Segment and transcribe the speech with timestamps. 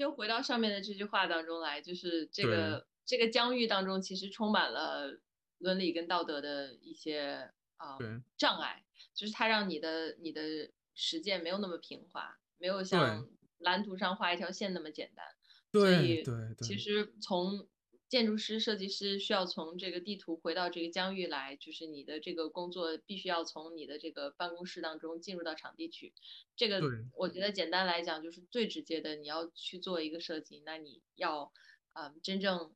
[0.00, 5.20] 又回到上面的这句话当中来，就是这个这个疆域当中，其实充满了
[5.58, 7.98] 伦理跟道德的一些啊、
[8.38, 8.82] 障碍，
[9.14, 13.28] 就是它让你的你的实践没有那么平滑，没有像
[13.58, 15.26] 蓝图上画一条线那么简单。
[15.72, 16.24] 所以，
[16.62, 17.68] 其实从
[18.10, 26.12] 建筑师、设计师需要从这个地图回到这个疆域来，就是你的这个工作必须要从你的这个办公室当中进入到场地去。
[26.56, 26.82] 这个
[27.16, 31.52] 我觉得简单来讲就是最直接的，你要去做一个设计，那你要
[31.94, 32.74] 嗯真正。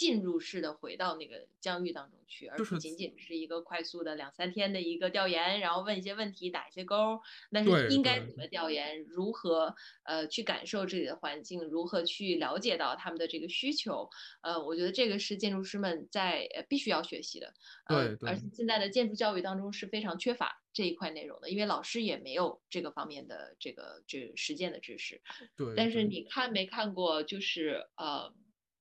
[0.00, 7.20] 进入式的回到那个疆域当中去，而不仅仅是一个快速的两三天的一个调研，然后问一些问题，打一些勾。
[7.52, 9.04] 但是应该怎么调研？
[9.04, 11.62] 如何呃去感受这里的环境？
[11.64, 14.08] 如何去了解到他们的这个需求？
[14.40, 17.52] 呃，我觉得这个是建筑师们在必须要学习的。
[17.86, 25.20] 对，而且现在的建筑教育当中是非常缺乏这一块内容的，因为老师也没有这个方面的这个这实践的知识。
[25.58, 25.74] 对。
[25.76, 27.22] 但是你看没看过？
[27.22, 28.32] 就是呃。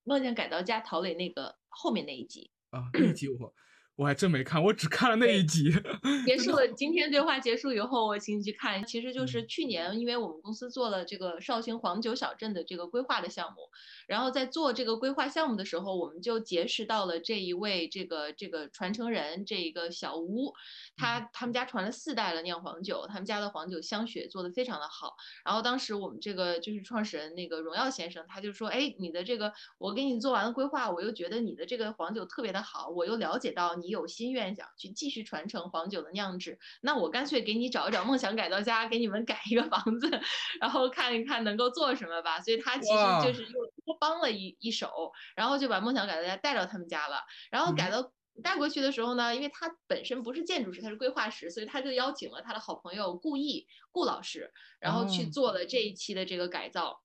[0.09, 2.49] 梦见改造家陶磊那个后面那一集。
[2.71, 3.53] 啊，那一集我
[3.99, 5.73] 我还真没看，我只看了那一集。
[6.25, 13.57] 结束了，今天对话结束以后，我请你去看，其实就是去年，因为我们公司做了这个绍兴黄酒小镇的这个规划的项目，
[14.07, 20.53] 然后在做这个规划项目的时候，我们就结识到了这一位这个这个传承人，这一个小吴，
[20.95, 25.17] 他他们家传了四代了酿黄酒，他们家的黄酒香雪做的非常的好。
[25.43, 33.88] 然后当时我们这个就是创始人那个荣耀先生，他就说，哎，你的这个我给你做完了规划，我又觉得你的这个黄酒特别的好，我又了解到你。
[33.89, 40.09] 有心愿想去继续传承黄酒的酿制，那我干脆给你找一找梦想改造家，给你们改一个房子，
[40.61, 42.39] 然后看一看能够做什么吧。
[42.39, 47.21] 所以他其实就是又多帮了一一手，然后就把梦想改造家带到他们家了。
[47.51, 48.11] 然后改到
[48.43, 57.01] 带过去的时候呢，因为他本身不是建筑师，他是规划师，所以他就邀请了他的好朋友顾毅顾老师，然后去做了这一期的这个改造。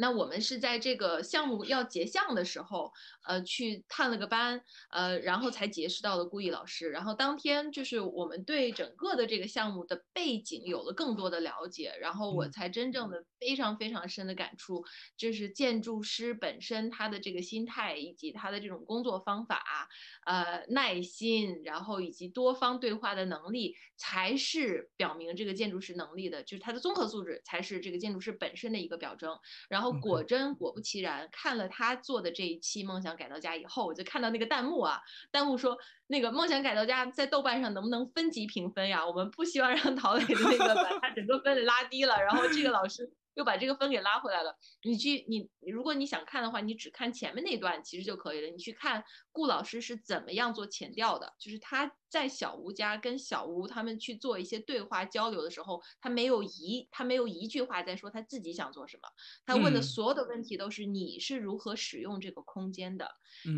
[0.00, 2.92] 那我们是在这个项目要结项的时候，
[3.26, 6.88] 呃，去探了个班，呃，然后才结识到了顾毅老师。
[6.90, 14.84] 然后当天就是我们对整个的这个项目的背景有了更多的了解，然后我才真正的非常非常深的感触，
[15.16, 19.88] 就是建筑师本身他的这个心态以及他的这种工作方法，
[20.26, 29.36] 呃，耐心，然后以及多方对话的能力，才是表明这个建筑师能力的，就是他的综合素质才是这个建筑师本身的一个表征。
[29.68, 29.87] 然后。
[29.92, 35.00] 果真果不其然，看了他做的这一期《梦想改造家》以后，我就看到那个弹幕啊，
[35.32, 35.76] 弹幕说
[36.08, 39.06] 那个《梦想改造家》在豆瓣上能不能分级评分呀？
[39.06, 43.12] 我们不希望让 陶磊的那个把他整个分给拉低了，然后这个老师。
[43.38, 44.58] 又把这个分给拉回来了。
[44.82, 48.48] 你去，你如果你想看的话，你只看前面那段其实就可以了。
[48.48, 59.08] 你去看顾老师是怎么样做前调的，就是他在小吴家跟小吴他们去做一些对话交流的时候，他没有一他没有一句话在说他自己想做什么，
[59.46, 63.08] 他问的所有的问题都是你是如何使用这个空间的。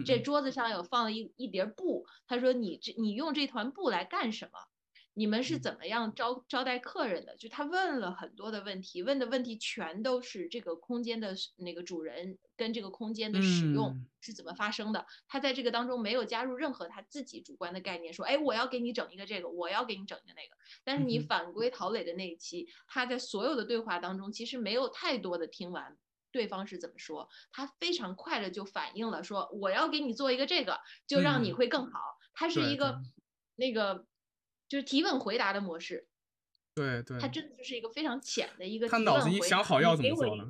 [0.04, 4.58] 这桌子上有放了一一叠布，他说你这你用这团布来干什么？
[5.20, 7.36] 你们是怎么样招招待客人的？
[7.36, 15.04] 就他问了很多的问题，问的问题全都是这个空间的那个主人跟这个空间的使用是怎么发生的。
[15.28, 20.56] 他在这个当中没有加入任何他自己主观的概念，说，哎，我要给你整一个这个，我要给你整一个那个。
[20.84, 25.98] 但是你反归陶磊的那一期，他在所有的对话当中，其实没有太多的听完
[26.32, 32.00] 对方是怎么说，他非常快的就反应了，说我要给你做一个这个，就让你会更好。
[32.32, 33.02] 他是一个
[33.56, 34.06] 那个。
[34.70, 36.06] 就是提问回答的模式，
[36.76, 38.88] 对对，他真的就是一个非常浅的一个。
[38.88, 40.46] 他脑子已经想好要怎么做了。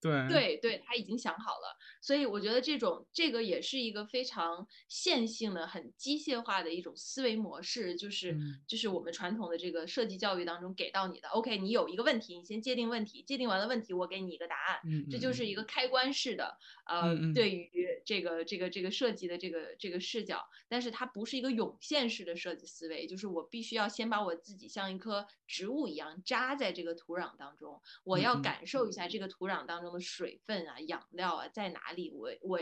[0.00, 11.28] 对对对，他已经想好了，所以我觉得这种这个也是一个非常线性的、很机械化的一种思维模式，就是就是我们传统的这个设计教育当中给到你的。
[11.28, 14.80] OK，你有一个问题，你先界定问题，界定完了问题，我给你一个答案。
[14.84, 17.70] 嗯，这就是一个开关式的，呃，对于
[18.06, 30.04] 这个这个这个设计的这个这个视角，但是它不是一个涌现式的设计思维，就是我必须要先把我自己像一棵植物一样扎在这个土壤当中，我要感受一下这个土壤当中的。
[30.04, 32.12] 水分啊，养料啊，在哪里？
[32.12, 32.60] 我我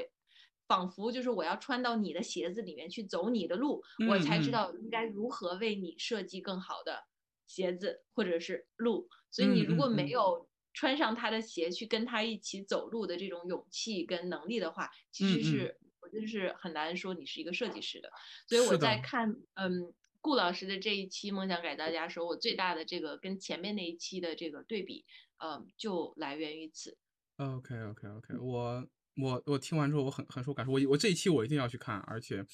[0.68, 7.04] 仿佛就是我要穿到你的鞋子里面去走你的路，我才知道应该如何为你设计更好的
[7.46, 9.08] 鞋子或者是路。
[9.30, 18.10] 所以你如果没有穿上他的鞋去跟他一起走路的这种勇气跟能力的话，其实是我就是很难说你是一个设计师的。
[18.46, 25.04] 所以我在看嗯顾老师的这一期梦想改造家时候，我最大的这个跟前面那一期的这个对比，
[25.38, 26.96] 嗯，就来源于此。
[27.36, 28.86] OK OK OK，我
[29.16, 32.44] 我我听完之后我很很受感触，我我这一期我一定要去看，而且，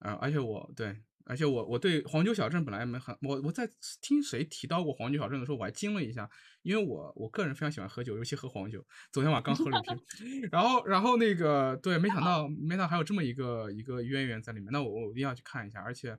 [0.00, 3.70] 呃，而且我对而且我我对黄酒小镇本来没很，我我在
[4.00, 6.28] 听谁提到过黄酒小镇的时候，我还惊了一下，
[6.62, 8.84] 因为我我个人非常喜欢喝酒，尤其喝黄酒。
[9.12, 15.80] 昨天晚上刚喝了一瓶， 然后然后那个对，没想到没想到还有这么一个一个渊源在里面，那我我一定要去看一下。
[15.80, 16.16] 而且，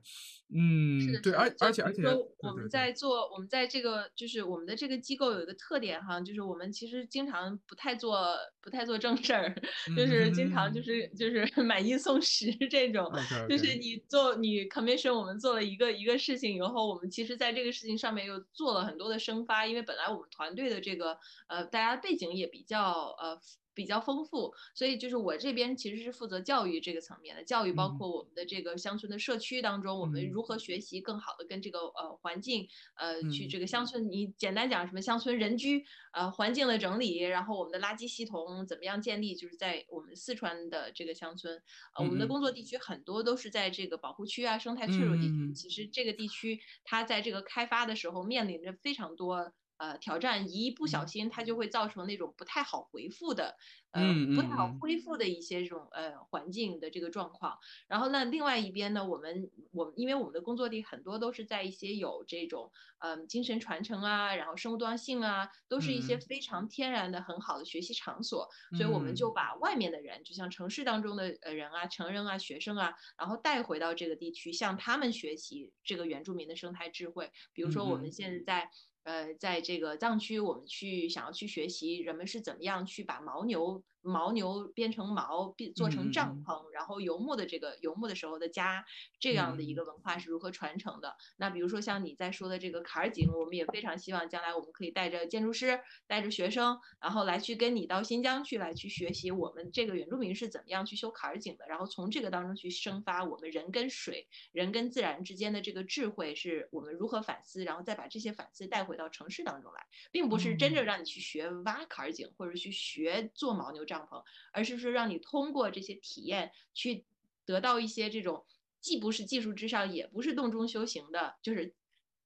[0.54, 2.02] 嗯，对，而而且而且，
[2.38, 9.54] 我们在做我们在这个就是我们的这个机构有一个特点哈，就是我们其实经常不太做不太做正事儿，
[9.96, 13.10] 就是经常就是就是 买一送十这种，
[13.48, 15.12] 就是你做你 commission。
[15.12, 23.38] 我们做了一个一个事情以后，我们其实在这个事情上面又做了很多的生发，因为本来我们团队的这个呃，大家背景也比较呃。
[23.74, 41.54] 比较丰富，所以就是我这边其实是负责教育这个层面的教育，包括我们的这个乡村的社区当中，我们如何学习更好的跟这个呃环境呃去这个乡村，你简单讲什么乡村人居呃环境的整理，然后我们的垃圾系统怎么样建立，就是在我们四川的这个乡村，
[41.96, 49.54] 呃我们的工作地区很多都是在这个保护区啊生态脆弱地区，其实这个地区它在这个开发的时候面临着非常多。
[49.82, 53.56] 呃，挑战一不小心，它就会造成那种不太好回复的，
[53.90, 54.00] 呃，
[54.36, 57.58] 不太好恢复的一些这种呃环境的这个状况。
[57.88, 62.70] 然后那另外一边呢，我们我们因为我们的工作地很多都是在一些有这种
[63.00, 68.48] 嗯精神传承啊，然后生物多样性啊，都是一些非常天然的很好的学习场所，
[68.78, 77.32] 所以我们就把外面的人，就像城市当中的呃人啊、成人啊、学生啊，然后带回到这个地区，向他们学习这个原住民的生态智慧。
[77.52, 78.70] 比如说我们现在在。
[79.04, 83.82] 呃，在这个藏区，我们去想要去学习人们是怎么样去把牦牛。
[84.02, 88.84] 牦牛编成毛，变做成帐篷，然后游牧的这个游牧的时候的家，
[89.20, 91.16] 这样的一个文化是如何传承的？
[91.36, 95.78] 那比如说像你在说的这个坎儿井，我们也非常希望将来我们可以带着建筑师，
[96.08, 113.86] 带着学生，然后来去跟你到新疆去，来去学习我们这个原住民是怎么样去修坎儿井的，然后从这个当中去生发我们人跟水、人跟自然之间的这个智慧，是我们如何反思，然后再把这些反思带回到城市当中来，并不是真正让你去学挖坎儿井或者去学做牦牛。
[113.92, 114.22] 帐篷，
[114.52, 117.04] 而是说让你通过这些体验去
[117.44, 118.46] 得到一些这种
[118.80, 121.74] 既不是技术之上，也不是洞中修行的，就是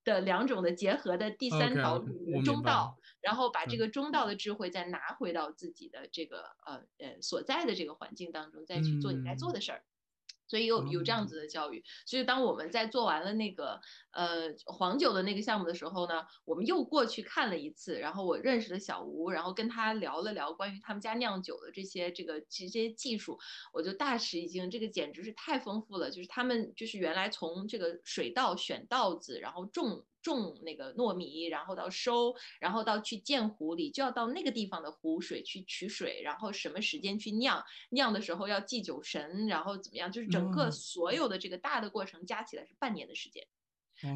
[0.04, 1.98] 的两种的结合的第三条
[2.44, 9.82] 中道，然后把这个中道的智慧再拿回到自己的这个呃呃所在的这个环境当中，再去做你该做的事儿。
[10.48, 13.80] 所以有有这样子的教育，所以当我们在做完了那个
[14.12, 23.38] 呃黄酒的那个项目的时候呢，我们又过去看了一次，然后我认识了小吴，然后跟他聊了聊关于他们家酿酒的这些这个这些技术，
[23.72, 30.04] 我就大吃一惊，这个简直是太丰富了，就是他们就是原来从这个水稻选稻子，然后种。
[30.34, 43.46] 种那个糯米，然后到收，然后到去建湖里，就要到那个地方的湖水去取水，然后什么时间去酿，酿的时候要祭酒神，然后怎么样，就是整个所有的这个大的过程加起来是半年的时间。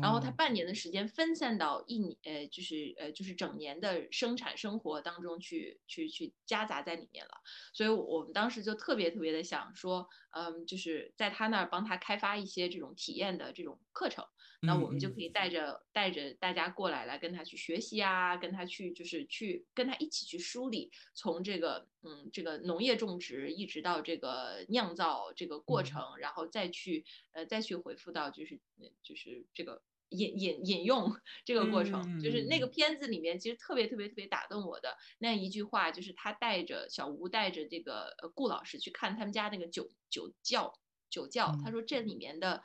[0.02, 7.30] 然后他半年的时间分散到一年，呃，就是呃，就是整年的生产生活当中去，去去夹杂在里面了。
[7.72, 14.24] 所以我们当时就特别特别的想说，嗯，就是在他那儿帮他开发一些这种体验的这种课程，
[14.62, 28.60] 那我们就可以带着带着大家过来，来跟他去学习啊，跟他去就是去跟他一起去梳理从这个嗯这个农业种植一直到这个酿造这个过程，然后再去呃再去回复到就是
[29.02, 29.82] 就是这个。
[30.10, 42.62] 引引引用这个过程，就是那个片子里面其实特别特别特别打动我的那一句话，就是他带着小吴带着这个呃顾老师去看他们家那个酒酒窖酒窖，他说这里面的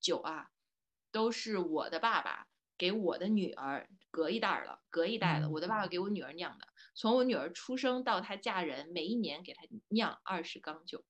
[0.00, 0.50] 酒啊，
[1.12, 11.04] 都是我的爸爸给我的女儿隔一代了，隔一代了，我的爸爸给我女儿酿的，从我女儿出生到她嫁人，每一年给她酿二十缸酒，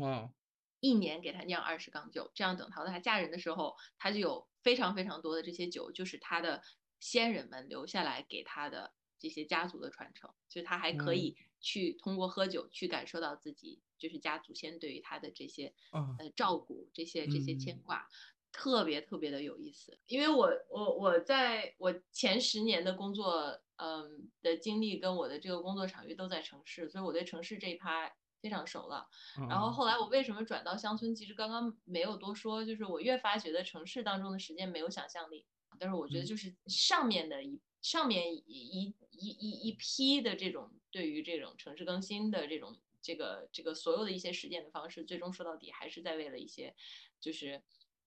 [0.00, 0.30] 哇，
[0.80, 4.46] 一年给他酿二十缸酒，这样等到他嫁人的时候，他就有。
[4.60, 6.60] 非常非常多的这些酒，就是他的
[7.00, 15.72] 先人们留下来给他的这些家族的传承，就他还可以去通过喝酒去感受到自己就是家祖先对于他的这些
[16.18, 18.06] 呃照顾，这些这些牵挂，
[18.52, 19.96] 特别特别的有意思。
[20.06, 28.12] 因为我我我在我前十年的工作，嗯的经历跟我的这个工作场域都在城市，所以我对城市这一趴。
[28.40, 29.06] 非常熟了，
[29.48, 31.14] 然后后来我为什么转到乡村？
[31.14, 35.44] 其实刚刚没有多说，就是我越发觉得城市当中的时间没有想象力。
[35.78, 46.74] 但是我觉得就是上面的一上面一一一一批的这种对于这种城市更新的这种这个这个所有的一些实践的方式，最终说到底还是在为了一些
[47.20, 47.62] 就是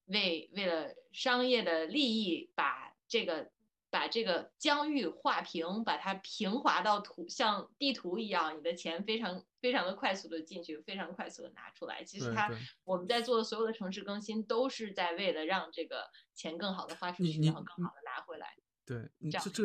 [0.06, 3.52] 为为了商业的利益把这个
[3.92, 12.02] 把这个疆域画平，把它平滑到图像地图一样，你的钱非常非常的快速的进去，非常快速的拿出来。
[12.02, 12.50] 其实它
[12.86, 18.56] 我们在做的所有的城市更新，都是在为了让这个钱更好的花出去，然后更好的拿回来。
[18.86, 19.64] 对，这这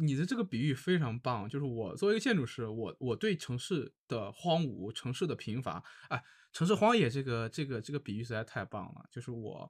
[0.00, 1.48] 你的这个比喻非常棒。
[1.48, 9.04] 就是我作为一个建筑师，我我对城市的荒芜、城市的贫乏，哎，城市荒野这个这个这个比喻实在太棒了。
[9.10, 9.68] 就是我，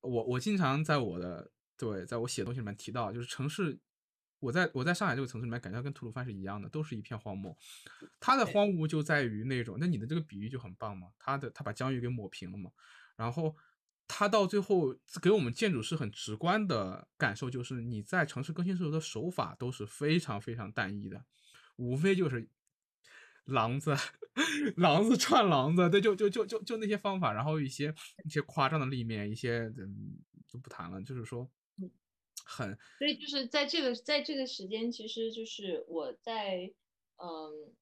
[0.00, 1.52] 我我经常在我的。
[1.76, 3.78] 对，在我写东西里面提到，就是城市，
[4.38, 7.56] 我在我在上海这个城市里面，感觉跟吐鲁番是一样的，都是一片荒漠。
[8.20, 12.70] 它的荒芜就在于那种，那你的这个比喻就很棒嘛，它的它把疆域给抹平了嘛。
[13.16, 13.56] 然后
[14.06, 21.24] 它到最后给我们建筑师很直观的感受，就是你在城市更新时候的手法都是非常非常单一的，
[21.76, 22.48] 无非就是
[23.44, 23.96] 廊子、
[24.76, 31.50] 廊子串廊子，对，就就就就就那些方法，然后一些一些夸张的立面，一些嗯就不谈了，就是说。
[32.44, 36.72] 很，所以就是在这个在这个时间，其实就是我在，
[37.16, 37.72] 嗯，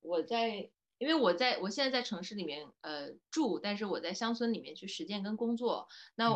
[0.00, 5.88] 我在，因为我在我现在在城市里面呃住，但是我在乡村里面去实践跟工作。
[6.14, 6.30] 那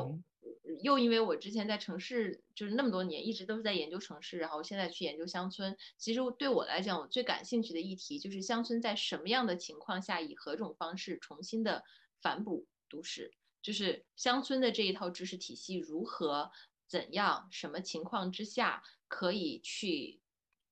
[0.82, 5.76] 又因为我之前在城市就是那么多年，一直都是在研究城市，然后现在去研究乡村。
[5.96, 11.84] 其实对我来讲，我最感兴趣的议题就是乡村在什么样的情况下，以何种方式重新的
[12.20, 13.32] 反哺都市，
[13.62, 16.50] 就是乡村的这一套知识体系如何。
[16.88, 17.46] 怎样？
[17.50, 20.20] 什么情况之下可以去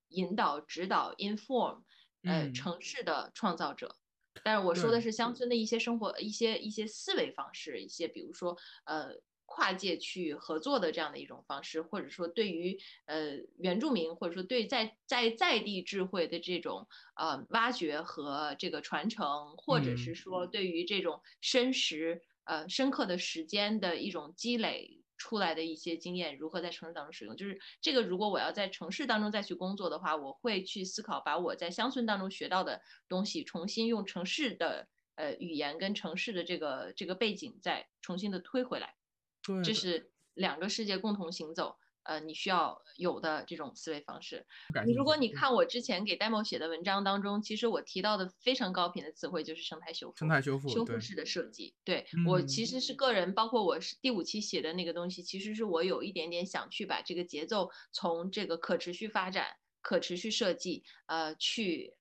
[0.08, 1.82] 引导、指导、inform，
[2.22, 3.96] 呃，城市的创造者？
[4.42, 9.10] 但是我说的是乡村的一些生活、一些一些思维方式，一些比如说呃
[9.46, 25.02] 跨界去合作的这样的一种方式，或者说对于呃原住民，或者说对在在在地智慧的这种呃挖掘和这个传承，或者是说对于这种深实呃深刻的时间的一种积累。
[25.16, 27.36] 出来的一些经验如何在城市当中使用？
[27.36, 38.94] 就是这个，如果我要在城市当中再去工作的话，我会去思考把我在乡村当中学到的东西，重新用城市的呃语言跟城市的这个这个背景再重新的推回来。
[39.64, 41.78] 这是两个世界共同行走。
[42.06, 44.46] 呃，你需要有的这种思维方式。
[44.86, 51.74] 你如果你看我之前给 demo 写的文章当中，其实我提到的非常高频的词汇就是生态修复、生态修复、修复式的设计。
[51.84, 59.48] 对我其实是个人，包括我是第五期写的那个东西，其实是我有一点点想去把这个节奏从这个可持续发展、
[59.82, 61.94] 可持续设计，呃，去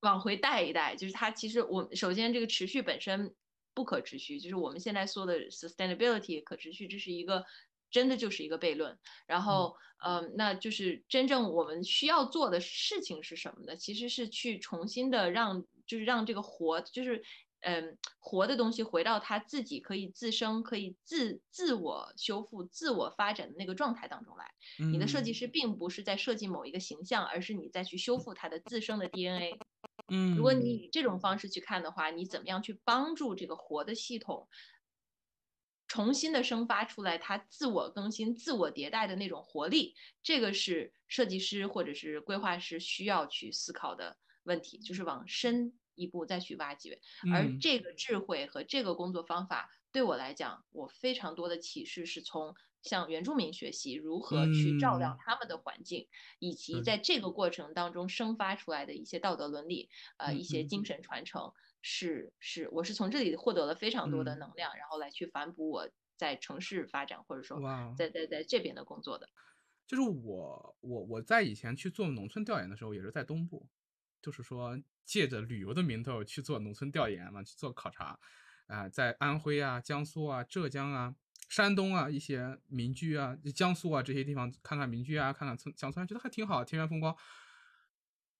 [0.00, 0.96] 往回带一带。
[0.96, 3.34] 就是它其实我首先这个持续本身
[3.72, 7.44] 不可持续，就是我们现在说的 sustainability 可持续，这是一个。
[7.90, 13.76] 真的就是一个悖论，然后，嗯，那就是真正我们需要做的事情是什么呢？
[13.76, 17.22] 其实是去重新的让，就是让这个活，就是，
[17.60, 24.44] 嗯，活的东西回到它自己可以自生、可以自自我修复、自我发展的那个状态当中来。
[24.92, 29.58] 你的设计师并不是在设计某一个形象，而是你在去修复它的自身的 DNA。
[30.10, 34.48] 嗯，如果你以这种方式去看的话，你怎么样去帮助这个活的系统？
[35.88, 47.00] 重新的生发出来，它自我更新、自我迭代的那种活力，这个是设计师或者是规划师需要去思考的问题，就是往深一步再去挖掘。
[47.32, 56.08] 而这个智慧和这个工作方法，对我来讲，我非常多的启示是从向原住民学习如何去照亮他们的环境，
[56.38, 61.52] 以及在这个过程当中生发出来的一些道德伦理，呃，一些精神传承。
[61.80, 67.60] 是是，我是从这里获得了非常多的能量，然后来去反哺我在城市发展或者说
[67.96, 69.28] 在在在这边的工作的。
[69.86, 73.68] 就是我我我在以前去做农村调研的时候，也是在东部，
[74.20, 78.18] 就是说借着旅游的名头去做农村调研嘛，去做考察
[78.66, 81.14] 啊，在安徽啊、江苏啊、浙江啊、
[81.48, 87.16] 山东啊一些民居啊、江苏啊这些地方看看民居啊，看看村乡村，觉得还挺好，田园风光。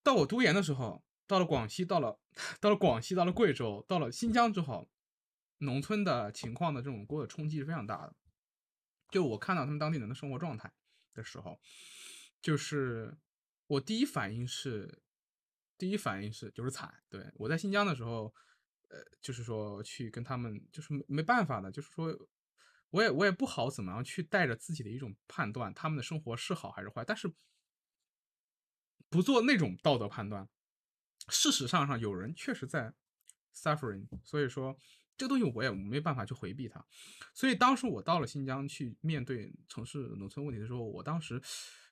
[0.03, 1.03] 到我读研的时候。
[1.29, 2.19] 到了广西，到了
[2.59, 4.89] 到了广西，到了贵州，到了新疆之后，
[5.59, 8.15] 农村的情况的这种给我的冲击是非常大的。
[9.11, 10.73] 就我看到他们当地人的生活状态
[11.13, 11.61] 的时候，
[12.41, 13.15] 就是
[13.67, 15.03] 我第一反应是，
[15.77, 16.91] 第一反应是就是惨。
[17.09, 18.33] 对我在新疆的时候，
[18.87, 22.11] 呃，就是说去跟他们，就是没没办法的，就是说
[22.91, 27.31] 我也我也不好怎么样去带着自己的一种判断，他们的生活是好还是坏，但是
[29.09, 30.47] 不做那种道德判断。
[31.27, 32.93] 事实上上有人确实在
[33.55, 34.75] suffering，所以说
[35.15, 36.83] 这个东西我也没办法去回避它。
[37.35, 41.39] 所以当时我到了新疆去面对城市农村问题的时候，我当时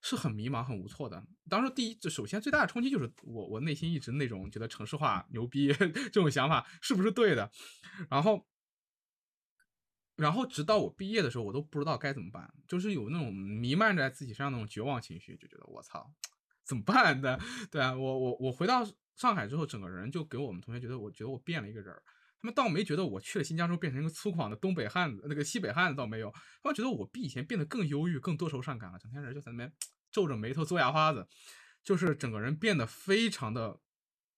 [0.01, 1.23] 是很迷茫、很无措的。
[1.49, 5.71] 当时第一，就首先最大的冲击就是我我内心一直那种觉得城市化牛逼
[6.11, 7.51] 这种想法是不是对的？
[8.09, 8.47] 然后
[10.17, 16.11] 然后直到我毕业的时候，我都不知道该怎么办，就是有那种弥漫在自己身上那种绝望情绪，就觉得我操，
[16.65, 17.39] 怎么办的？
[17.71, 21.95] 对啊，我我我回到上海之后，整个人就给我们同学觉得，我觉得我变了一个人。
[22.39, 26.31] 他们倒没觉得我去了新疆之后变成一个粗犷的东北汉子，那个西北汉子倒没有，
[26.61, 29.73] 他们觉得我比以前变得更忧郁、更多愁善感了，整天人就在那边
[30.11, 31.27] 皱着眉头嘬牙花子，
[31.83, 33.79] 就是整个人变得非常的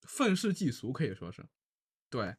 [0.03, 1.45] 愤世嫉俗，可以说是，
[2.09, 2.33] 对，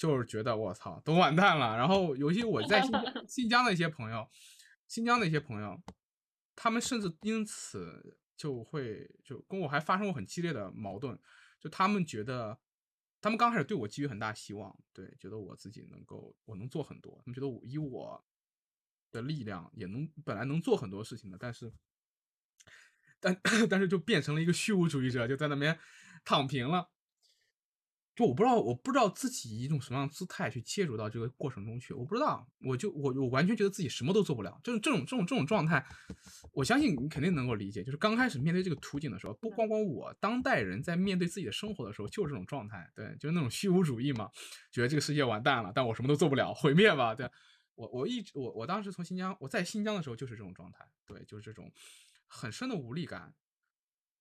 [0.00, 1.76] 就是觉得我操都完蛋了。
[1.76, 4.26] 然后尤其我在新疆 新疆的一些朋友，
[4.88, 5.78] 新疆的一些朋友，
[6.56, 11.18] 他们甚至因此就会就跟我还发生过很激烈的矛盾，
[11.60, 12.58] 就他们觉得。
[13.22, 17.20] 他们刚开始对我寄予很大希望，对，觉得我自己能够，我能做很多。
[17.22, 18.24] 他们觉得我以我
[19.12, 21.70] 的力量也能，本来能做很多事情的，但是，
[23.20, 23.38] 但
[23.68, 25.78] 但是就变成了一个虚无主义者，就在那边
[26.24, 26.90] 躺平了。
[28.20, 35.82] 就我不知道，我不知道自己以一种什么样的姿态去介入到这个过程中去，我不知道，我就我我完全觉得自己什么都做不了，就是这种这种这种状态，
[36.52, 37.82] 我相信你肯定能够理解。
[37.82, 44.30] 就是刚开始面对这个图景的时候，不光光我，当代人在面对自己的生活的时候，就是这种状态，对，就是那种虚无主义嘛，
[44.70, 47.26] 觉得这个世界完蛋了，但我什么都做不了，毁灭吧，对
[47.74, 51.72] 我我一直我我当时从新疆，我在新疆的时候就是这种状态，对，就是这种
[52.26, 53.32] 很深的无力感，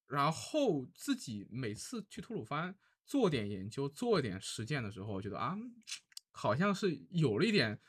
[0.07, 2.77] 然后自己每次去吐鲁番。
[3.09, 5.57] 做点研究，做点实践的时候，我觉得啊，
[6.31, 7.79] 好像是有了一点，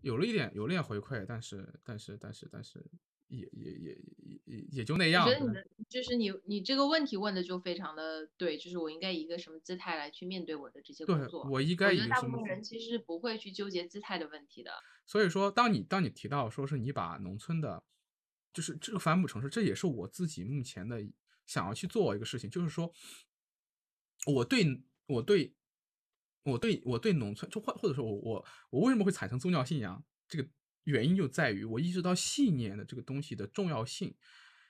[0.00, 2.82] 有了一点，有了点回馈，但是，但是，但是，但是，
[3.28, 3.98] 也也也
[4.46, 5.26] 也也就那样。
[5.26, 11.46] 我觉得你的就是你，你这个问题问的就非常的对，就是我应该以一个什么姿态来去面对我的这些工作？
[11.50, 11.88] 我应该。
[11.88, 14.70] 我觉得大部分人其实不会去纠结姿态的问题的。
[15.04, 17.84] 所以说，当你当你提到说是你把农村的，
[18.54, 21.06] 就是这个反哺城市，这也是我自己目前的
[21.44, 22.90] 想要去做一个事情，就是说。
[24.24, 25.54] 我对我对
[26.44, 30.04] 我对我对农村，就或或者说，我我我为什么会产生宗教信仰？
[30.26, 30.48] 这个
[30.84, 34.14] 原因就在于我意识到信念的这个东西的重要性。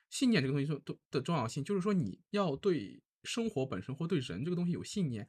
[0.09, 5.27] 信念这个东西说的的重要性，就是说你要对生活本身或对人这个东西有信念。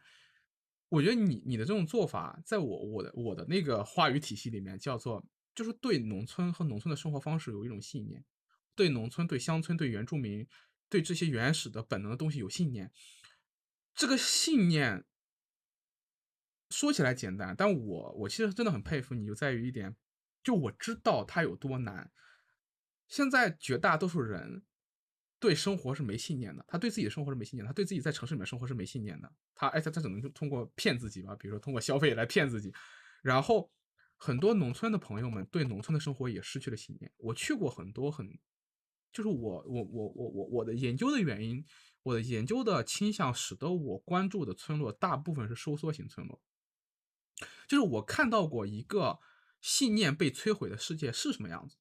[0.89, 5.23] 我觉得你你的这种做法，在我我的我的那个话语体系里面，叫做
[5.55, 8.25] 就是对农村和农村的生活方式有一种信念，
[8.75, 10.47] 对农村、对乡村、对原住民、
[10.89, 12.91] 对这些原始的本能的东西有信念。
[13.95, 15.05] 这个信念
[16.71, 19.97] 说起来简单，但我我其实真的很佩服你，就在于一点，
[20.43, 22.13] 就我知道它有多难。
[23.09, 24.63] 现在绝大多数人
[25.41, 29.33] 对生活是没信念的，他对自己的生活是没信念，他对自己在城市里面生活是没信念的。
[29.55, 32.73] 他哎，他他只能就通过骗自己吧，比如说通过消费来骗自己。
[33.23, 33.73] 然后
[34.17, 37.11] 很多农村的朋友们对农村的生活也失去了信念。
[37.17, 38.39] 我去过很多很，
[39.11, 41.65] 就是我我我我我我的研究的原因。
[42.05, 46.41] 我的研究的倾向使得我关注的村落大部分是收缩型村落，
[47.67, 49.19] 就是我看到过一个
[49.61, 51.77] 信念被摧毁的世界是什么样子。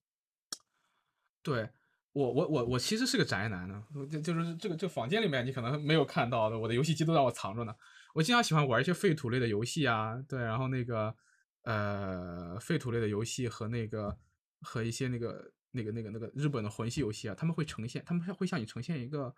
[1.42, 1.70] 对
[2.12, 7.74] 我，我，我，我其实是个宅男呢，就就是这个这个房间里面你可能没有看到的，我的游戏机都让我藏着呢。
[8.14, 11.16] 我经常喜欢玩一些废土类的游戏啊，对，然后那个
[11.62, 14.18] 呃废土类的游戏和那个
[14.62, 19.34] 和一些那个那个那个那个日本的魂系游戏啊，他们会呈现，他们会向你呈现一个。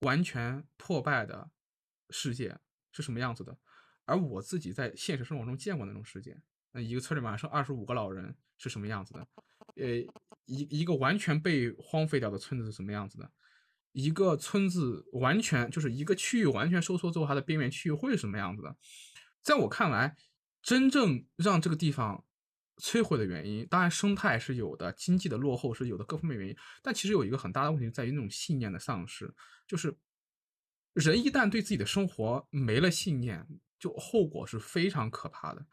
[0.00, 1.50] 完全破败的
[2.10, 2.58] 世界
[2.92, 3.56] 是什么样子的？
[4.04, 6.36] 而我自己在现实生活中见过那种世界，
[6.72, 9.28] 那一个村里面剩二十五个老人是什么样子的？
[9.76, 9.88] 呃，
[10.46, 13.30] 一一个完全被荒废掉的村子是什么样子的？
[13.92, 18.76] 一个村子完全就是一个区域完全收缩之后，它的边缘区域会是什么样子的？
[19.42, 20.16] 在我看来，
[20.62, 22.24] 真正让这个地方。
[22.80, 26.56] 摧毁的原因，当然生态是有的，经济的落后是有的，各方面原因。
[26.82, 29.32] 但其实有一个很大的问题在于那种信念的丧失，
[29.66, 29.96] 就是
[30.94, 33.46] 人一旦对自己的生活没了信念，
[33.78, 35.66] 就后果是非常可怕的。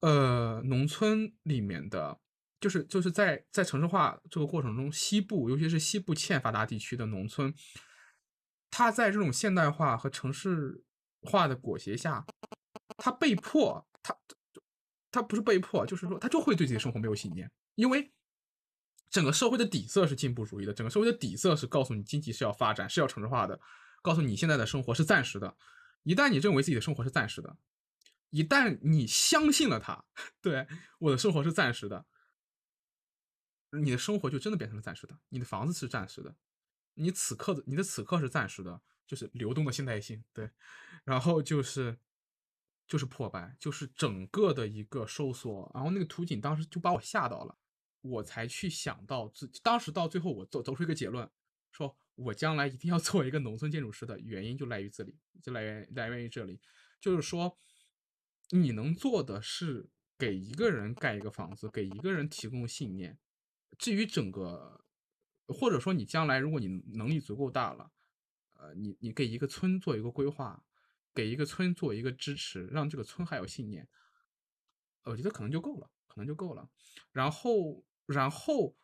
[0.00, 2.20] 呃，农村里面的，
[2.60, 7.52] 就是就是在在城市化这个过程中，西部尤其是西部欠发达地区的农村，
[8.70, 10.84] 它在这种现代化和城市
[11.22, 12.24] 化的裹挟下，
[12.96, 14.16] 它被迫它。
[15.12, 18.12] 他不是被迫，就是说他就会对自己的生活没有信念，因为
[19.10, 23.60] 整个社会的底色是进步主义的，整个社会的底色是告诉你经济是要发展，是要城市化的，
[24.02, 25.56] 告诉你现在的生活是暂时的。
[26.04, 27.56] 一旦你认为自己的生活是暂时的，
[28.30, 30.04] 一旦你相信了他，
[30.40, 30.66] 对
[31.00, 32.06] 我的生活是暂时的，
[33.72, 35.18] 你的生活就真的变成了暂时的。
[35.28, 36.36] 你的房子是暂时的，
[36.94, 40.50] 你此刻的你的此刻是暂时的，就是流动的现代性，对，
[41.04, 41.98] 然后就是。
[42.90, 47.56] 就是破败，就是整个的一个收缩，然后那个图景当时就把我吓到了，
[48.00, 49.46] 我才去想到自。
[49.62, 51.30] 当时到最后，我走走出一个结论，
[51.70, 56.60] 说我将来一定要做一个农村建筑师的原因就来于这里，就来源来源于这里，
[57.00, 57.56] 就是说
[58.50, 63.16] 你能做的是给一个人盖一个房子，给一个人提供信念。
[63.78, 64.84] 至于整个，
[65.46, 67.92] 或者说你将来如果你能力足够大了，
[68.54, 70.64] 呃，你你给一个村做一个规划，
[71.14, 73.88] 给一个村做一个支持，让这个村还有信念，
[75.04, 76.68] 我觉得可能就够了，可能就够了。
[77.12, 78.76] 然后，然后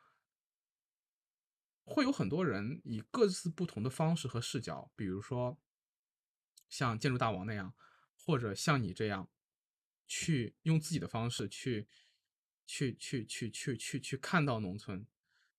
[1.84, 5.58] 会有很多人以各自不同的方式和视角，比如说
[6.68, 7.74] 像建筑大王那样，
[8.14, 9.30] 或者像你这样，
[10.06, 11.88] 去用自己的方式去。
[12.68, 15.06] 去去去去去去看到农村，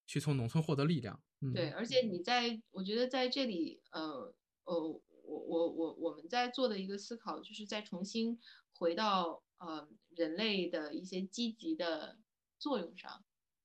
[0.05, 1.23] 去从农村获得力量。
[1.53, 8.39] 对，而且你在，我觉得在这里，呃呃，我我我我们在做的一个思考，就是在重新
[8.73, 12.17] 回到呃人类的一些积极的
[12.57, 13.23] 作用上，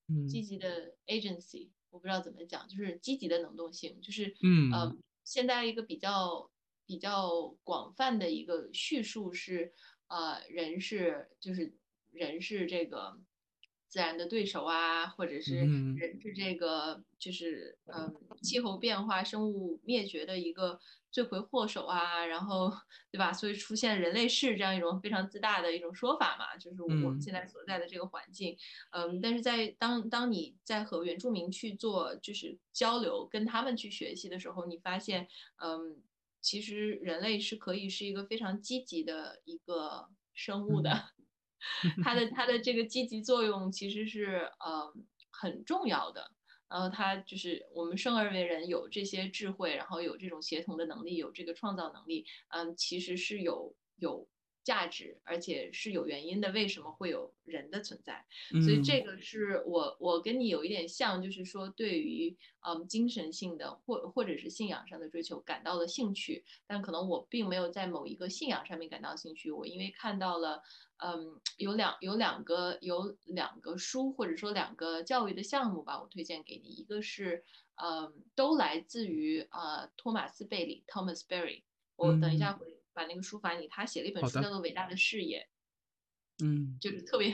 [0.09, 6.51] 嗯积极的 agency，我不知道怎么讲，就是积极的能动性，就是嗯呃，现在一个比较
[6.85, 9.73] 比较广泛的一个叙述是，
[10.09, 11.75] 呃，人是就是
[12.11, 13.21] 人是这个。
[13.93, 15.55] 自然的对手啊，或者是
[15.99, 22.73] 人是这个，就是嗯，气候变化、生物灭绝的一个罪魁祸首啊，然后
[23.11, 23.31] 对吧？
[23.31, 28.57] 所以出现人类是这样一种非常自大的一种说法嘛，就是我们现在所在的这个环境，
[28.93, 35.29] 嗯，但是在当当你在和原住民去做就是交流，跟他们去学习的时候，你发现，
[35.63, 36.01] 嗯，
[36.41, 41.11] 其实人类是可以是一个非常积极的一个生物的。
[42.03, 44.93] 它的 它的这个积极作用其实是呃
[45.31, 46.31] 很重要的，
[46.69, 54.29] 然后它就是我们生而为人有这些智慧，然后有这种协同的能力，有这个创造能力，嗯，其实是有有。
[54.65, 56.51] 价值，而且是有原因的。
[56.53, 58.25] 为什么会有人的存在？
[58.65, 69.51] 所以这个是我我跟你有一点像，就是说对于嗯精神性的或或者是信仰上的追求感到了兴趣，但可能我并没有在某一个信仰上面感到兴趣。
[69.51, 70.63] 我因为看到了
[70.99, 76.69] 嗯有两有两个有两个书或者说两个教育的项目吧，我推荐给你。
[76.69, 77.43] 一个是
[77.83, 81.63] 嗯都来自于呃托马斯贝里 Thomas Berry，
[81.97, 82.82] 我等一下会。
[82.93, 85.49] 把那个书法你，他写了一本书叫做《伟大的事业》，
[86.45, 87.31] 嗯，就是特别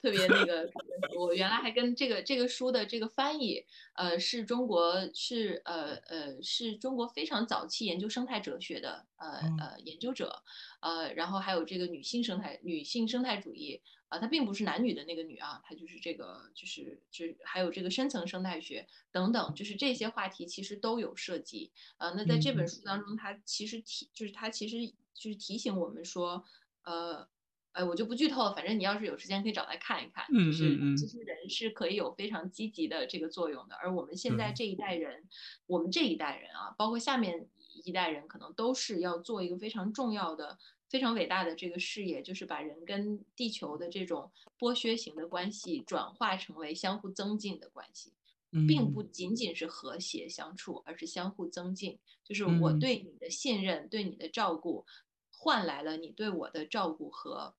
[0.00, 0.70] 特别那个。
[1.18, 10.42] 我原来还跟这个这个书的这个翻译，呃，是中国是呃呃是中国非常早期研究生态哲学的呃呃研究者，
[10.80, 13.82] 呃，然后还有这个女性生态女性生态主义。
[14.10, 21.70] 啊，它并不是男女的那个女啊，它就是这个，就是就是还有这个深层生态学等等，就是这些话题其实都有涉及。
[21.96, 26.44] 呃，那在这本书当中，它其实提就是它其实就是提醒我们说，
[26.82, 27.28] 呃，
[27.72, 30.24] 哎，我就不剧透了，反正你要是有时间可以找来看一看。
[30.28, 35.24] 就是其实人是可以有非常积极的这个作用的，而我们现在这一代人，
[35.66, 37.48] 我们这一代人啊，包括下面
[37.84, 40.58] 一代人，可能都是要做一个非常重要的。
[40.88, 44.28] 非常伟大的这个事业，就是把人跟地球的这种
[44.58, 48.12] 剥削型的关系转化成为相互增进的关系，
[48.66, 51.96] 并不仅仅是和谐相处，而是相互增进。
[52.24, 54.84] 就是我对你的信任，对你的照顾，
[55.30, 57.54] 换来了你对我的照顾和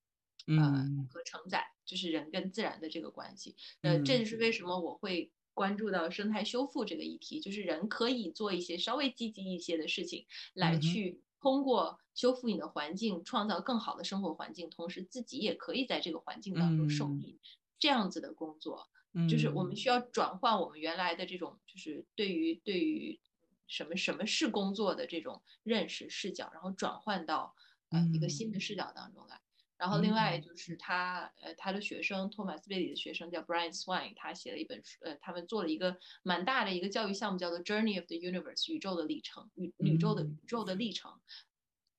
[0.48, 3.56] 呃和承载，就是人跟自然的这个关系。
[3.82, 11.22] 呃，这就是为什么我会关注到生态修复这个议题，就是人可以做一些稍微积极一些的事情来去。
[11.44, 17.40] 通过修复你的环境，创造更好的生活环境，同时自己也可以在这个环境当中受益。
[17.80, 18.88] 这样子的工作，
[19.28, 23.20] 就是我们需要转换我们原来的这种，就是对于对于
[23.66, 27.56] 什么什么是工作的这种认识视角，然后转换到
[27.90, 29.42] 呃一个新的视角当中来。
[29.82, 41.12] 然后另外就是他，呃，他的学生托马斯贝里的学生叫 Brian Swine，他写了一本书，呃，他们做了一个蛮大的一个教育项目，叫做 Journey of the Universe，宇宙的历程，宇宇宙的宇宙的历程。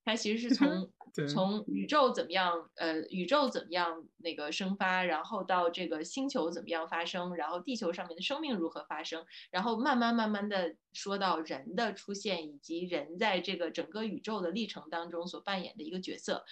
[0.04, 0.92] 它其实是 从
[1.28, 16.44] 从宇宙怎么样，呃，宇宙怎么样那个生发，然后到这个星球怎么样发生，然后地球上面的生命如何发生，然后慢慢慢慢的说到人的出现，以及人在这个整个宇宙的历程当中所扮演的一个角色。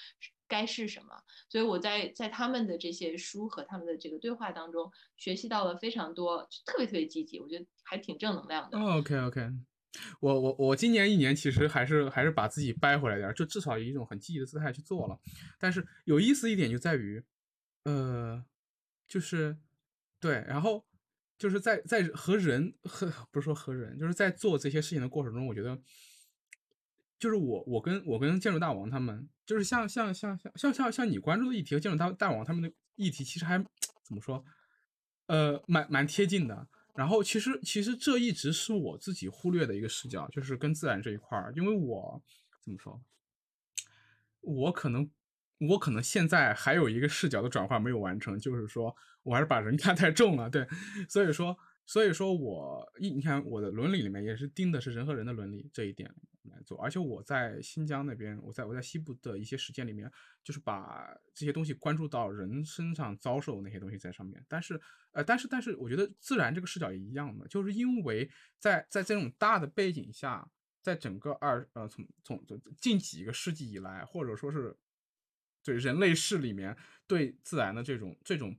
[0.51, 1.15] 该是什么？
[1.49, 8.79] 所以我在在他们的这些书和他们的这个对话当中，学习到了非常多，特别特别积极，我觉得还挺正能量的。
[8.79, 9.49] OK OK，
[10.21, 15.19] 我我我今年一年其实还是还是把自己掰回来点，就至少以一种很积极的姿态去做了。
[15.59, 17.25] 但是有意思一点就在于，
[17.85, 18.45] 呃，
[19.07, 19.57] 就是
[20.19, 20.85] 对，然后
[21.39, 25.81] 就是在在和人和不是说和人，就是在做这些事情的过程中，我觉得。
[27.21, 33.59] 就是我，我跟我跟建筑大王他们，就是像像像像像像像你关注的议题和建筑大大王他们的议题，其实还
[34.03, 34.43] 怎么说，
[35.27, 36.67] 呃，蛮蛮贴近的。
[36.95, 42.23] 然后其实其实这一直是我自己忽略的一个视角，就是跟自然这一块儿，因为我
[42.61, 43.01] 怎么说，
[44.41, 45.09] 我可能
[45.59, 50.67] 我可能现在还有一个视角的转换没有完成，就是说我还是把人看太 重了，对，
[51.09, 51.57] 所以说，
[51.91, 56.09] 所以说我一你看我的伦理里面也是盯的是人和人的伦理这一点
[56.45, 60.09] 来做，而且我在新疆那边，我在我在西部的一些实践里面，
[60.45, 70.49] 就是把这些东西关注到人身上遭受那些东西在上面，但是呃，但是但是我觉得自然这个视角也一样的，就是因为在在这种大的背景下，
[70.81, 72.41] 在整个二呃从从
[72.81, 74.77] 近几个世纪以来，或者说是。
[75.63, 76.75] 对人类世里面
[77.07, 78.57] 对自然的这种这种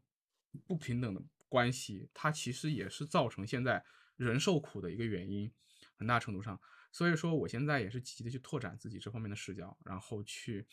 [0.68, 3.84] 不平等的关系，它其实也是造成现在
[4.16, 5.52] 人受苦的一个原因，
[5.98, 6.58] 很大程度上。
[6.94, 10.66] 所以说，我现在也是积极的去拓展自己这方面的视角，然后去，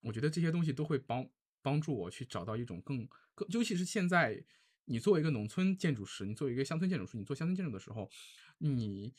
[0.00, 1.28] 我觉得这些东西都会帮
[1.60, 4.42] 帮助我去找到一种更更，尤其是现在
[4.86, 8.10] 你作为一个农村建筑师，你作为一个乡村建筑师，你做乡村建筑的时候，
[8.56, 9.12] 你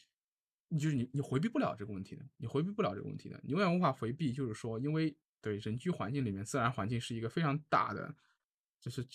[0.69, 5.15] 你就是你你回避不了这个问题的，你回避不了这个问题的，你永远无法回避，就是说因为。
[5.41, 8.13] 对人居环境里面，自然环境是一个非常大的，
[8.81, 9.07] 就是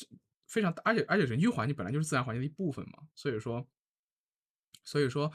[0.46, 2.98] 非常大，而且而且人居环境本来就是自然环境的一部分嘛。
[3.14, 3.66] 所以说，
[4.82, 5.30] 所以说，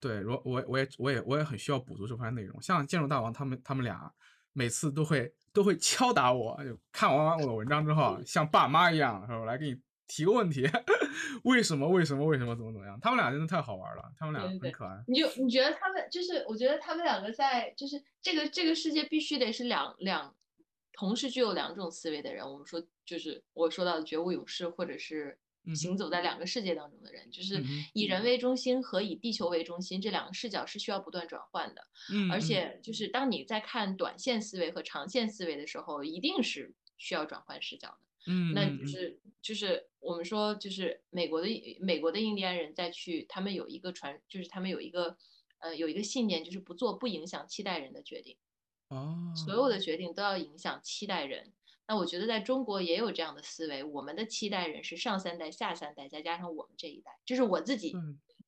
[0.00, 2.60] 对，我我我也我也我也很需要补足这方面内容。
[2.62, 4.12] 像建筑大王他们他们俩
[4.52, 10.66] 每次都会都会敲打我，就看完我的文章之后，像爸妈一样，说我来给你提个问题，
[11.44, 12.98] 为什么为什么为什么怎么怎么样？
[13.00, 15.02] 他们俩真的太好玩了，他们俩很可爱。
[15.08, 20.34] 你就你觉得他们就是，我觉得他们两个在就是这个这个世界必须得是两两
[20.96, 22.44] 同时具有两种思维的人。
[22.44, 25.38] 我们说就是我说到的觉悟勇士，或者是
[25.74, 31.82] 行走在两个世界当中的人，就是以人为中心和以地球为中心这两个视角是需要不断转换的。
[32.12, 37.98] 嗯，而且就是当你在看短线思维和长线思维的时候，一定是需要转换视角的。
[38.28, 41.48] 嗯，那就是就是我们说就是美国的
[41.80, 45.16] 美国的印第安人再去，他们有一个传，就是他们有一个
[45.58, 48.36] 呃有一个信念，就是不做不影响期待人的决定。
[48.88, 51.52] 哦，所有的决定都要影响期待人。
[51.88, 57.94] 那我觉得在中国也有这样的思维，我们的期待人是上三代、下三代，再加上我们这一代，这是我自己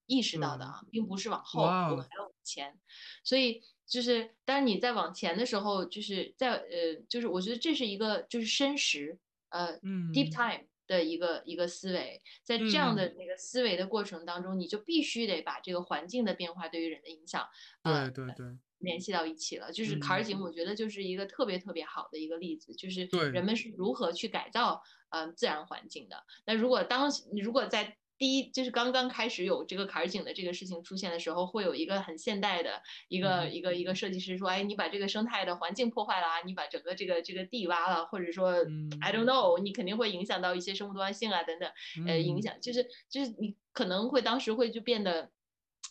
[0.06, 2.78] 意识到的啊，并不是往后，我们还要往前。
[3.22, 9.18] 所以就是当你在往前的时候，就是在呃，就是我觉得这是一个就是深时。
[9.50, 9.80] 呃
[10.12, 17.48] ，deep time 的一个一个思维，在这样的那个思维的过程当中，你就必须得把这个环境的变化对于人的影响，
[17.82, 18.46] 对对对，
[18.78, 19.72] 联系到一起了。
[19.72, 26.24] 就是坎儿井，我觉得就是一个特别特别好的一个例子，就是对人们是如何去改造呃自然环境的。
[26.46, 27.10] 那如果当
[27.42, 38.54] 如果在第一就是刚刚开始有这个坎儿井的这个事情出现的时候，会有一个很现代的一个一个一个设计师说，哎，你把这个生态的环境破坏了啊，你把整个这个这个地挖了，或者说
[39.00, 41.70] ，I don't know，你肯定会影响到一些生物多样性啊等等，
[42.08, 42.42] 呃，影。
[42.42, 42.60] 响。
[42.60, 45.30] 就是就是你可能会当时会就变得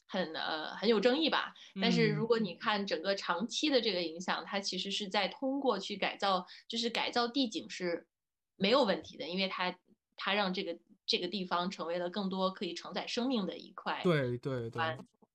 [0.07, 1.53] 很呃很有争议吧。
[1.81, 8.07] 但是如果你看整个长期的这个影响，它其实是在通过去改造，就是改造地景是
[8.55, 9.77] 没有问题的，因为它
[10.15, 10.77] 它让这个。
[11.09, 14.01] 这个地方成为了更多可以承载生命的一块。
[14.03, 14.81] 对对对。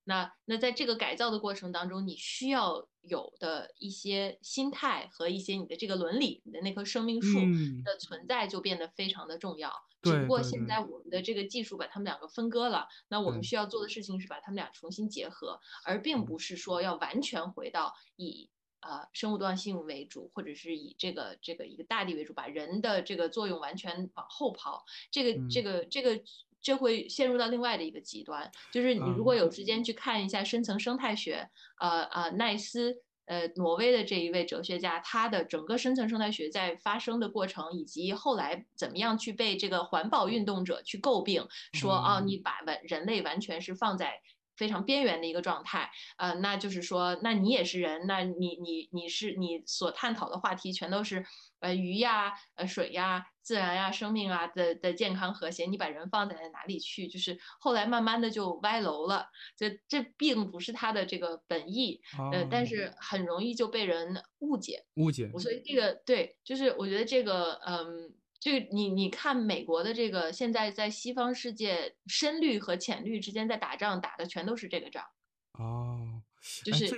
[0.04, 7.38] 那那在这个改造的过程当中，你需要有的一些心态和一些你的这个伦理，你的那棵生命树
[7.84, 9.72] 的存在就变得非常的重要。
[10.02, 10.80] 只不过现在。
[10.80, 18.50] 我们的这个技术把它们两个分割了，那我们需要做的事情是把它们俩重新结合，而并不是说要完全回到以。
[18.84, 26.20] 呃，生物多样性为主，或者是以这个这个一个大地为主，把人的这个作用完全往后抛，这个这个这个
[26.62, 28.50] 这会陷入到另外的一个极端。
[28.72, 32.96] 就是你如果有时间去看一下深层生态学，呃呃，奈斯，
[33.26, 44.20] 呃，挪威的这一位哲学家，他的整个深层生态学在发生的过程，以及后来怎么样去被这个环保运动者去诟病，说哦，你把完人类完全是放在。
[44.56, 51.24] 非常边缘的一个状态，呃，那就是说，那你也是人，那你你你是你所探讨的话题全都是，
[51.60, 57.06] 呃，鱼呀，呃，水呀，自然呀，生命啊的的健康和谐，你把人放在哪里去？
[57.08, 65.28] 就是后来慢慢的就歪楼了，这这并不是他的这个本意，呃，但是很容易就被人误解，误解。
[65.38, 68.14] 所以这个对，就是我觉得这个，嗯。
[68.42, 75.04] 就你你看美国的这个现在在西方世界深绿和浅绿之间在打仗，打的全都是这个仗。
[75.52, 76.20] 哦，
[76.64, 76.88] 就是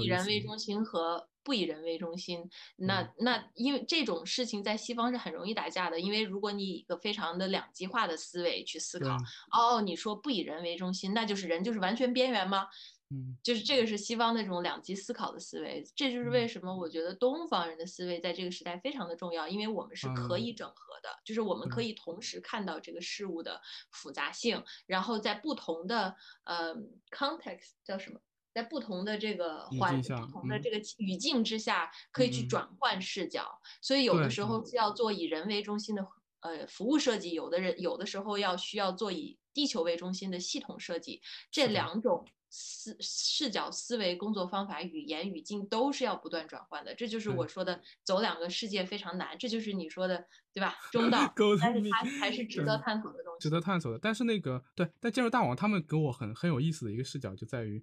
[0.00, 2.50] 以人为中心和不以人为中心。
[2.76, 9.16] 那那因为这种事情在西方是很容易打架的，因为如果你以一个非常的两极化的思维去思考，
[9.52, 12.66] 哦，你说不以人为中心，那就是人就是完全边缘吗？
[13.10, 26.76] 嗯，就是这个是西方那种两极思考的思维，这就是为什么我觉得东方人的思维在这个时代非常的重要，因为我们是可以整合的，就是我们可以同时看到这个事物的复杂性，然后在不同的呃
[27.10, 28.20] context 叫什么
[28.52, 33.60] 在不同的这个环、不同的这个语境之下，可以去转换视角。
[33.82, 34.60] 所以有的时候。
[34.70, 36.06] 是要做以人为中心的
[36.40, 41.22] 呃服务设计，有的人有的时候要需要做以地球为中心的系统设计。
[41.50, 46.94] 这两种思视角、思维、工作方法、语言、语境都是要不断转换的。
[46.94, 50.76] 这就是我说的走两个世界非常难，这就是你说的对吧？
[50.90, 53.40] 中道 沟，但是通它还是值得探索的东西。
[53.40, 53.98] 值得探索的。
[53.98, 57.82] 但是那个对，但建筑大王他们给我很很有意思的一个视角就在于，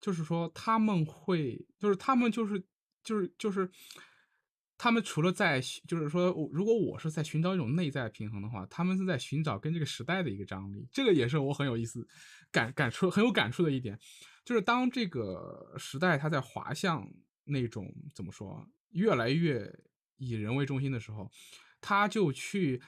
[0.00, 2.64] 就是说他们会，就是他们就是
[3.02, 3.70] 就是就是。
[4.76, 10.86] 他们除了在，就是说，如果我是在寻找一种内在平衡的话，他们是在寻找跟这个时代的一个张力。
[10.92, 12.06] 这个也是我很有意思、
[12.50, 13.98] 感感触很有感触的一点，
[14.44, 17.08] 就是当这个时代它在滑向
[17.44, 19.72] 那种怎么说，越来越
[20.16, 21.30] 以人为中心的时候，
[21.80, 22.82] 他就去，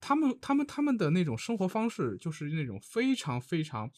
[0.00, 3.90] 他们他们他们的那种生活方式，就是那种非常非常，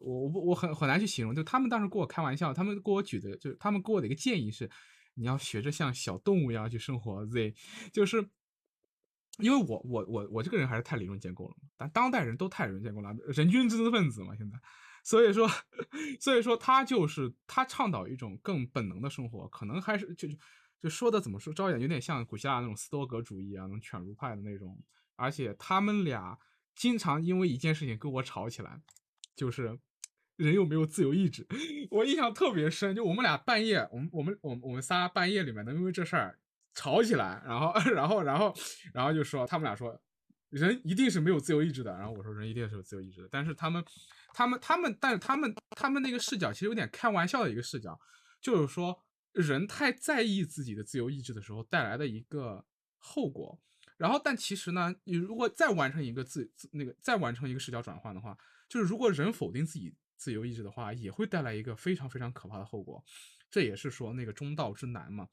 [0.00, 4.70] 我我我很很难去形容，就他们当时跟我开玩笑，他们给我举的就是他们给我的一个建议是，
[5.14, 7.54] 你要学着像小动物一样去生活，Z，
[7.92, 8.30] 就是。
[9.38, 14.56] 因为我我我我这个人还是太理论建构了嘛，但当代人都太理论建构了，人均知识分子嘛，现在，
[15.02, 15.50] 所以说，
[16.20, 20.28] 所以说他就是他倡导一种更本能的生活，可能还是就
[20.80, 24.80] 就说的怎么说，招一点有点像古希腊那种斯多格主义啊，那种犬儒派的那种，
[25.16, 26.38] 而且他们俩
[26.76, 28.80] 经常因为一件事情跟我吵起来，
[29.34, 29.76] 就是
[30.36, 31.46] 人又没有自由意志，
[31.90, 36.38] 我印象特别深，就我们俩半夜，我们我们我们我们仨半夜里面能因为这事儿
[36.74, 38.54] 吵起来，然后 然后然后
[38.92, 40.00] 然后就说他们俩说。
[40.50, 43.84] 人一定是没有自由意志的，然后我说人一定是有自由意志的，但是他们，
[44.32, 47.98] 他们，他们，但是他们，他们那个视角其实有点开玩笑的一个视角，
[48.40, 48.96] 就是说
[49.32, 52.64] 人太在意自己的自由意志的时候带来的一个
[52.98, 53.60] 后果。
[53.96, 63.04] 然后，但其实呢，你如果再完成一个自自那个再完成一个视角转换的话，就是如果人否定自己自由意志的话，也会带来一个非常非常可怕的后果。
[63.50, 65.28] 这也是说那个中道之难嘛。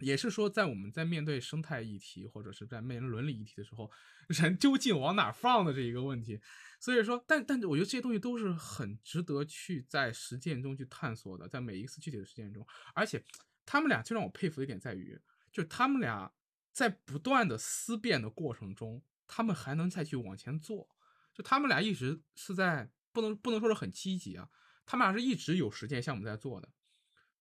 [0.00, 3.90] 也是说，在我们在面对生态议题或者是在面临伦理议题的时候，
[4.28, 6.38] 人究竟往哪放的这一个问题。
[6.78, 12.66] 所以说，但但我觉得这些东西都是很值得去在实践中去探索的，在每一次具体的实践中。
[12.94, 13.24] 而且
[13.64, 15.18] 他们俩最让我佩服的一点在于，
[15.50, 16.30] 就他们俩
[16.72, 20.90] 在不断的思辨的过程中，他们还能再去往前做。
[21.32, 24.46] 就他们俩一直是在不能不能说是很积极啊，
[24.84, 26.68] 他们俩是一直有实践项目在做的。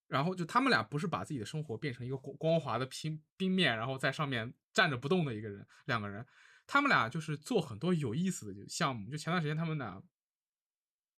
[0.07, 6.25] 然后就他们俩不是把自己的生活变成一个光光滑的平冰面，然后在上面站着不动的一个人，两个人，
[6.65, 9.11] 他们俩就是做很多有意思的项目。
[9.11, 10.01] 就前段时间他们俩，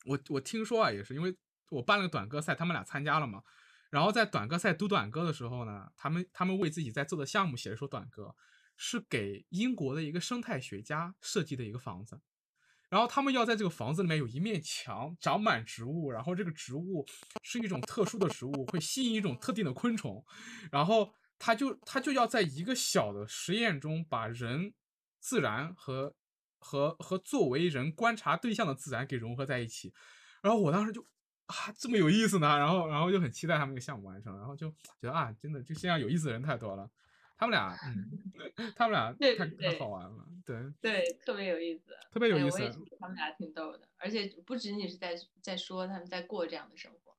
[0.06, 1.38] 我我听说啊，也是因为
[1.70, 3.44] 我办了个短歌赛，他们俩参加了嘛。
[3.90, 8.36] 然后在短歌赛读短歌的时候呢，他们他们为自己在做的项目写了一首短歌，
[8.76, 12.22] 是给英国的一个生态学家设计的一个房子。
[12.90, 17.06] 然后他们要在这个房子里面有一面墙长满植物，然后这个植物
[17.44, 20.24] 是一种特殊的植物，会吸引一种特定的昆虫，
[20.72, 24.74] 然后他就他就要在一个小的实验中把人、
[25.20, 26.16] 自然和
[26.60, 29.94] 和和作为人观察对象的自然给融合在一起。
[30.42, 31.06] 然后我当时就
[31.48, 36.90] 啊这么有意思呢，然后然后就很期待他们这个项目完成，然后就觉得啊真的就现在有意思的人太多了。
[37.38, 42.58] 他们俩， 嗯，他们俩太太好玩了，对对，特别有意思，特别有意思。
[43.00, 47.16] 他们俩挺逗的，而且不仅仅是在在说他们在过这样的生活，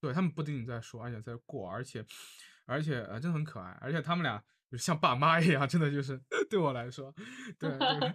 [0.00, 2.04] 对他们不仅仅在说，而且在过，而且
[2.66, 6.20] 而且呃，真的很可爱，而且他们俩就像爸妈一样，真的就是
[6.50, 7.14] 对我来说，
[7.58, 8.12] 对对。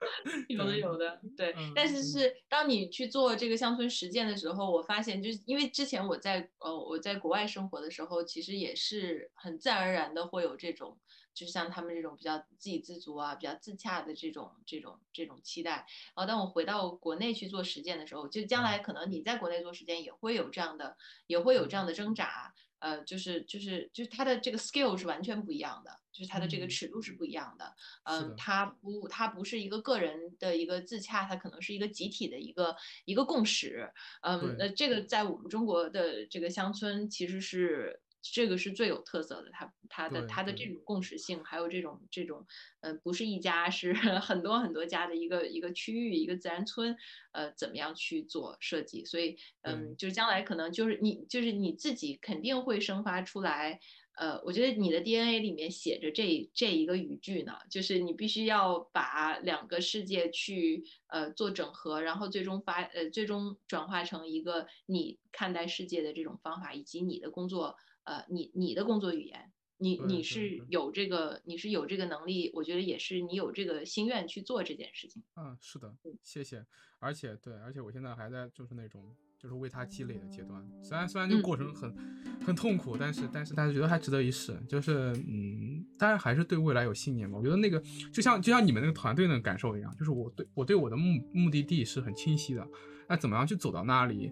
[0.48, 10.98] 有的有的，对，嗯、但是是当你去做这个乡村实践的时候，我发现就是因为之前我在呃我在国外生活的时候，其实也是很自然而然的会有这种，
[11.34, 15.86] 就是像他们这种比较自给自足啊、比较自洽的这种这种这种期待。
[16.16, 22.52] 然后当我回到国内去做实践的时候，就将来可能你在国内做实践也会有这样的，也会有这样的挣扎。
[22.80, 27.74] 呃，就是就是就是它的这个 skill 是完全不一样的，就是它的这个尺度是不一样的。
[28.04, 33.90] 嗯，它不它不是一个个人的一个自洽，它可能是一个集体的一个一个共识。
[34.22, 38.00] 嗯，那这个在我们中国的这个乡村其实是。
[38.22, 42.46] 这个是最有特色的，它它的它的这种共识性，还有这种这种，
[42.80, 46.96] 呃，不是一家，是 很多很多家的一个一个区域，一个自然村，
[47.32, 49.04] 呃，怎么样去做设计？
[49.04, 53.80] 所以，嗯，就是将来可能就是你就是你自己肯定会生发出来，
[54.16, 67.76] 呃，我觉得你的 DNA 里面写着这这一个语句呢，就是你必须要把两个世界去呃做整合，然后最终发呃最终转化成一个你看待世界的这种方法，以及你的工作。
[68.04, 75.22] 呃，你你的工作语言，你你是有这个，你是有这个能力，我觉得也是你有这个心愿去做这件事情。
[75.36, 76.64] 嗯，是的，谢谢。
[76.98, 80.62] 而且对，而且我现在还在就是那种就是为他积累的阶段。
[80.82, 81.96] 虽然虽然这个过程很、
[82.44, 84.54] 很痛苦，但是但是但是觉得还值得一试。
[84.68, 87.38] 就是嗯，当然还是对未来有信念吧。
[87.38, 87.82] 我觉得那个
[88.12, 92.68] 就像就像你们那个团队那个感受一样，就是我对我对我的目目的地是很清晰的。
[93.08, 94.30] 那怎么样去走到那里？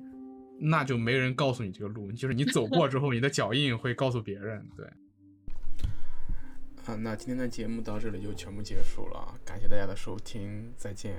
[0.61, 4.67] 那就没人告诉你这个路，就是你走过之后，你的脚印会告诉别人。
[4.77, 4.87] 对。
[6.87, 11.15] 啊，那今天的节目到这里就全部结束了，感谢大家的收听，再见。